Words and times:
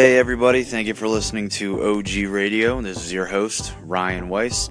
Hey, 0.00 0.16
everybody, 0.16 0.64
thank 0.64 0.86
you 0.86 0.94
for 0.94 1.06
listening 1.08 1.50
to 1.50 1.98
OG 1.98 2.30
Radio. 2.30 2.80
This 2.80 3.04
is 3.04 3.12
your 3.12 3.26
host, 3.26 3.74
Ryan 3.82 4.30
Weiss, 4.30 4.70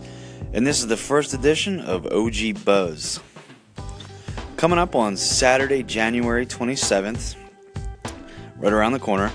and 0.53 0.65
this 0.65 0.79
is 0.79 0.87
the 0.87 0.97
first 0.97 1.35
edition 1.35 1.81
of 1.81 2.07
OG 2.07 2.65
Buzz. 2.65 3.19
Coming 4.57 4.79
up 4.79 4.95
on 4.95 5.15
Saturday, 5.15 5.83
January 5.83 6.47
27th, 6.47 7.35
right 8.57 8.73
around 8.73 8.93
the 8.93 8.99
corner, 8.99 9.31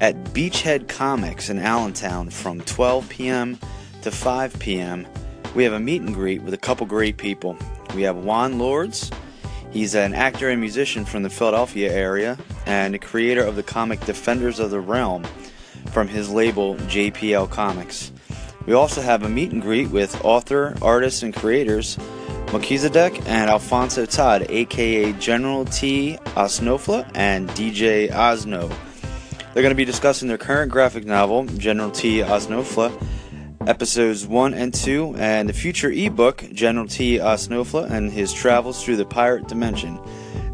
at 0.00 0.14
Beachhead 0.26 0.86
Comics 0.86 1.50
in 1.50 1.58
Allentown 1.58 2.30
from 2.30 2.60
12 2.60 3.08
p.m. 3.08 3.58
to 4.02 4.12
5 4.12 4.56
p.m., 4.60 5.04
we 5.56 5.64
have 5.64 5.72
a 5.72 5.80
meet 5.80 6.00
and 6.00 6.14
greet 6.14 6.42
with 6.42 6.54
a 6.54 6.58
couple 6.58 6.86
great 6.86 7.16
people. 7.16 7.56
We 7.96 8.02
have 8.02 8.18
Juan 8.18 8.60
Lords. 8.60 9.10
He's 9.74 9.96
an 9.96 10.14
actor 10.14 10.50
and 10.50 10.60
musician 10.60 11.04
from 11.04 11.24
the 11.24 11.28
Philadelphia 11.28 11.92
area 11.92 12.38
and 12.64 13.02
creator 13.02 13.44
of 13.44 13.56
the 13.56 13.64
comic 13.64 13.98
Defenders 14.06 14.60
of 14.60 14.70
the 14.70 14.78
Realm 14.78 15.24
from 15.90 16.06
his 16.06 16.30
label 16.30 16.76
JPL 16.76 17.50
Comics. 17.50 18.12
We 18.66 18.72
also 18.74 19.02
have 19.02 19.24
a 19.24 19.28
meet 19.28 19.50
and 19.50 19.60
greet 19.60 19.90
with 19.90 20.24
author, 20.24 20.76
artist, 20.80 21.24
and 21.24 21.34
creators 21.34 21.98
Melchizedek 22.52 23.18
and 23.28 23.50
Alfonso 23.50 24.06
Todd, 24.06 24.46
aka 24.48 25.12
General 25.14 25.64
T. 25.64 26.18
Osnofla 26.36 27.10
and 27.16 27.48
DJ 27.50 28.12
Osno. 28.12 28.68
They're 29.52 29.62
going 29.64 29.70
to 29.70 29.74
be 29.74 29.84
discussing 29.84 30.28
their 30.28 30.38
current 30.38 30.70
graphic 30.70 31.04
novel, 31.04 31.46
General 31.46 31.90
T. 31.90 32.18
Osnofla, 32.18 32.92
episodes 33.66 34.26
1 34.26 34.54
and 34.54 34.72
2, 34.72 35.16
and 35.16 35.48
the 35.48 35.52
future 35.52 35.90
ebook, 35.90 36.44
General 36.52 36.86
T. 36.86 37.18
Osnofla 37.18 37.90
and 37.90 38.12
his 38.12 38.32
travels 38.32 38.84
through 38.84 38.96
the 38.96 39.04
pirate 39.04 39.48
dimension. 39.48 39.98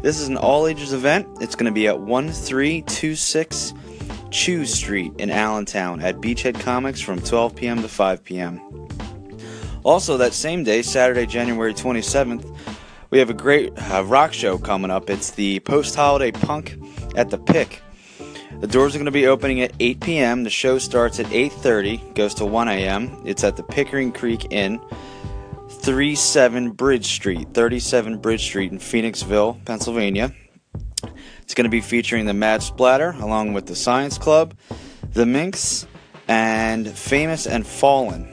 This 0.01 0.19
is 0.19 0.27
an 0.27 0.37
all 0.37 0.67
ages 0.67 0.93
event. 0.93 1.27
It's 1.41 1.55
going 1.55 1.65
to 1.65 1.71
be 1.71 1.87
at 1.87 1.99
1326 1.99 3.73
Chew 4.31 4.65
Street 4.65 5.13
in 5.19 5.29
Allentown 5.29 6.01
at 6.01 6.17
Beachhead 6.17 6.59
Comics 6.59 7.01
from 7.01 7.21
12 7.21 7.55
p.m. 7.55 7.81
to 7.81 7.87
5 7.87 8.23
p.m. 8.23 8.61
Also, 9.83 10.17
that 10.17 10.33
same 10.33 10.63
day, 10.63 10.81
Saturday, 10.81 11.25
January 11.25 11.73
27th, 11.73 12.55
we 13.09 13.19
have 13.19 13.29
a 13.29 13.33
great 13.33 13.73
uh, 13.91 14.03
rock 14.05 14.31
show 14.31 14.57
coming 14.57 14.89
up. 14.89 15.09
It's 15.09 15.31
the 15.31 15.59
post 15.61 15.95
holiday 15.95 16.31
punk 16.31 16.79
at 17.15 17.29
the 17.29 17.37
Pick. 17.37 17.81
The 18.61 18.67
doors 18.67 18.93
are 18.93 18.99
going 18.99 19.05
to 19.05 19.11
be 19.11 19.25
opening 19.25 19.61
at 19.61 19.73
8 19.79 20.01
p.m. 20.01 20.43
The 20.43 20.51
show 20.51 20.77
starts 20.77 21.19
at 21.19 21.25
8:30, 21.25 22.13
goes 22.13 22.35
to 22.35 22.45
1 22.45 22.67
a.m. 22.67 23.19
It's 23.25 23.43
at 23.43 23.57
the 23.57 23.63
Pickering 23.63 24.11
Creek 24.11 24.51
Inn, 24.51 24.79
37 25.67 26.69
Bridge 26.73 27.07
Street, 27.07 27.47
37 27.55 28.19
Bridge 28.19 28.43
Street 28.43 28.71
in 28.71 28.77
Phoenixville, 28.77 29.65
Pennsylvania. 29.65 30.31
It's 31.41 31.55
going 31.55 31.63
to 31.63 31.71
be 31.71 31.81
featuring 31.81 32.27
the 32.27 32.35
Mad 32.35 32.61
Splatter 32.61 33.15
along 33.19 33.53
with 33.53 33.65
the 33.65 33.75
Science 33.75 34.19
Club, 34.19 34.53
the 35.11 35.25
Minx, 35.25 35.87
and 36.27 36.87
Famous 36.87 37.47
and 37.47 37.65
Fallen. 37.65 38.31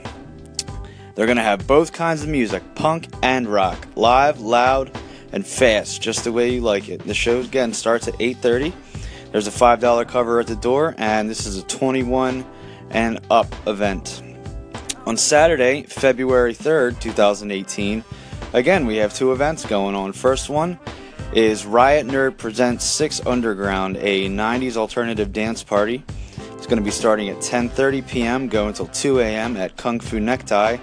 They're 1.15 1.25
going 1.25 1.39
to 1.39 1.43
have 1.43 1.67
both 1.67 1.95
kinds 1.95 2.23
of 2.23 2.29
music, 2.29 2.63
punk 2.75 3.09
and 3.23 3.49
rock, 3.49 3.89
live, 3.97 4.41
loud, 4.41 4.95
and 5.33 5.47
fast, 5.47 6.03
just 6.03 6.25
the 6.25 6.33
way 6.33 6.51
you 6.51 6.61
like 6.61 6.91
it. 6.91 7.01
The 7.07 7.15
show 7.15 7.41
again 7.41 7.73
starts 7.73 8.09
at 8.09 8.15
8:30. 8.21 8.75
There's 9.31 9.47
a 9.47 9.51
$5 9.51 10.09
cover 10.09 10.41
at 10.41 10.47
the 10.47 10.57
door, 10.57 10.95
and 10.97 11.29
this 11.29 11.47
is 11.47 11.59
a 11.59 11.63
21 11.65 12.47
and 12.91 13.21
up 13.31 13.47
event. 13.67 14.23
On 15.07 15.17
Saturday, 15.17 15.83
February 15.83 16.55
3rd, 16.55 17.01
2018, 17.01 18.05
again, 18.53 18.87
we 18.87 18.97
have 18.97 19.13
two 19.13 19.33
events 19.33 19.67
going 19.67 19.95
on. 19.95 20.13
First 20.13 20.49
one 20.49 20.79
is 21.35 21.67
Riot 21.67 22.07
Nerd 22.07 22.39
Presents 22.39 22.85
6 22.85 23.27
Underground, 23.27 23.99
a 23.99 24.29
90s 24.29 24.77
alternative 24.77 25.33
dance 25.33 25.63
party. 25.63 26.03
It's 26.55 26.67
going 26.67 26.79
to 26.79 26.85
be 26.85 26.91
starting 26.91 27.29
at 27.29 27.37
10:30 27.37 28.09
p.m., 28.09 28.49
going 28.49 28.69
until 28.69 28.87
2 28.87 29.21
a.m. 29.21 29.57
at 29.57 29.77
Kung 29.77 30.01
Fu 30.01 30.21
Necktie, 30.21 30.77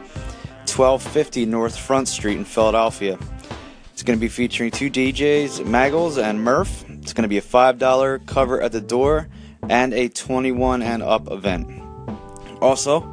1250 0.66 1.46
North 1.46 1.78
Front 1.78 2.08
Street 2.08 2.38
in 2.38 2.46
Philadelphia. 2.46 3.18
It's 3.92 4.04
going 4.04 4.18
to 4.18 4.22
be 4.22 4.30
featuring 4.30 4.72
two 4.72 4.90
DJs, 4.90 5.66
Maggles 5.66 6.22
and 6.22 6.44
Murph. 6.44 6.86
It's 7.06 7.14
going 7.14 7.22
to 7.22 7.30
be 7.30 7.38
a 7.38 7.42
$5 7.44 8.26
cover 8.26 8.60
at 8.64 8.72
the 8.72 8.82
door 8.82 9.28
and 9.70 9.94
a 9.94 10.10
21 10.10 10.82
and 10.82 11.04
up 11.04 11.30
event. 11.30 11.70
Also, 12.62 13.08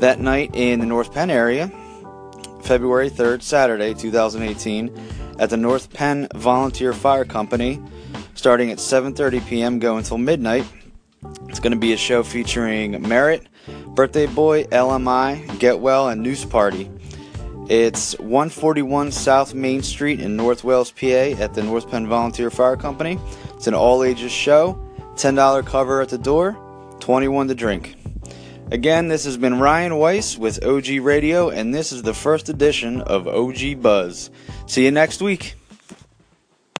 that 0.00 0.20
night 0.20 0.50
in 0.52 0.80
the 0.80 0.84
North 0.84 1.14
Penn 1.14 1.30
area, 1.30 1.72
February 2.60 3.08
3rd, 3.08 3.40
Saturday, 3.40 3.94
2018, 3.94 4.92
at 5.38 5.48
the 5.48 5.56
North 5.56 5.94
Penn 5.94 6.28
Volunteer 6.34 6.92
Fire 6.92 7.24
Company, 7.24 7.80
starting 8.34 8.70
at 8.70 8.76
7:30 8.76 9.46
p.m. 9.46 9.78
go 9.78 9.96
until 9.96 10.18
midnight. 10.18 10.66
It's 11.48 11.58
going 11.58 11.72
to 11.72 11.78
be 11.78 11.94
a 11.94 11.96
show 11.96 12.22
featuring 12.22 13.00
Merritt, 13.00 13.46
Birthday 13.94 14.26
Boy, 14.26 14.64
LMI, 14.64 15.58
Get 15.58 15.80
Well, 15.80 16.10
and 16.10 16.22
Noose 16.22 16.44
Party. 16.44 16.90
It's 17.74 18.12
141 18.18 19.12
South 19.12 19.54
Main 19.54 19.82
Street 19.82 20.20
in 20.20 20.36
North 20.36 20.62
Wales, 20.62 20.90
PA, 20.90 21.06
at 21.06 21.54
the 21.54 21.62
North 21.62 21.90
Penn 21.90 22.06
Volunteer 22.06 22.50
Fire 22.50 22.76
Company. 22.76 23.18
It's 23.54 23.66
an 23.66 23.72
all 23.72 24.04
ages 24.04 24.30
show, 24.30 24.78
$10 25.14 25.64
cover 25.64 26.02
at 26.02 26.10
the 26.10 26.18
door, 26.18 26.54
21 27.00 27.48
to 27.48 27.54
drink. 27.54 27.94
Again, 28.70 29.08
this 29.08 29.24
has 29.24 29.38
been 29.38 29.58
Ryan 29.58 29.96
Weiss 29.96 30.36
with 30.36 30.62
OG 30.62 30.98
Radio, 31.00 31.48
and 31.48 31.74
this 31.74 31.92
is 31.92 32.02
the 32.02 32.12
first 32.12 32.50
edition 32.50 33.00
of 33.00 33.26
OG 33.26 33.80
Buzz. 33.80 34.28
See 34.66 34.84
you 34.84 34.90
next 34.90 35.22
week. 35.22 35.54